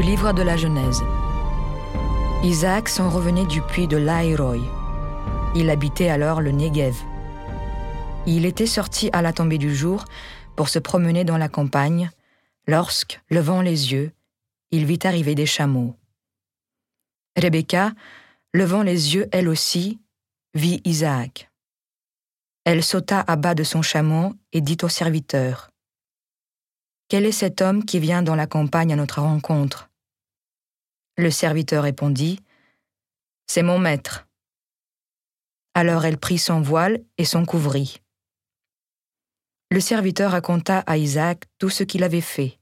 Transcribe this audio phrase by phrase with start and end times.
[0.00, 1.02] Livre de la Genèse.
[2.42, 4.62] Isaac s'en revenait du puits de Laïroï.
[5.54, 6.96] Il habitait alors le Negev.
[8.26, 10.04] Il était sorti à la tombée du jour
[10.54, 12.10] pour se promener dans la campagne,
[12.66, 14.12] lorsque, levant les yeux,
[14.70, 15.94] il vit arriver des chameaux.
[17.36, 17.92] Rebecca,
[18.52, 19.98] levant les yeux elle aussi,
[20.54, 21.50] vit Isaac.
[22.64, 25.70] Elle sauta à bas de son chameau et dit au serviteur
[27.08, 29.88] Quel est cet homme qui vient dans la campagne à notre rencontre?
[31.16, 32.40] Le serviteur répondit
[33.46, 34.26] C'est mon maître.
[35.74, 38.00] Alors elle prit son voile et s'en couvrit.
[39.70, 42.58] Le serviteur raconta à Isaac tout ce qu'il avait fait.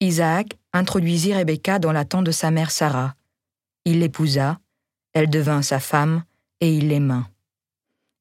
[0.00, 3.14] Isaac introduisit Rebecca dans la tente de sa mère Sarah.
[3.84, 4.60] Il l'épousa,
[5.12, 6.24] elle devint sa femme,
[6.60, 7.28] et il l'aima.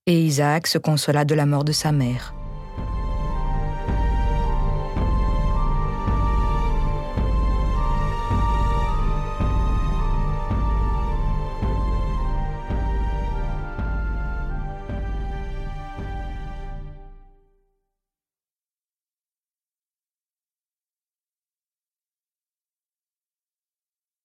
[0.08, 2.34] Et Isaac se consola de la mort de sa mère.